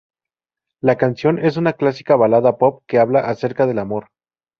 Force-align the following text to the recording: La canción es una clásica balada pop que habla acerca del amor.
La 0.81 0.97
canción 0.97 1.37
es 1.37 1.57
una 1.57 1.73
clásica 1.73 2.15
balada 2.15 2.57
pop 2.57 2.81
que 2.87 2.97
habla 2.97 3.19
acerca 3.19 3.67
del 3.67 3.77
amor. 3.77 4.09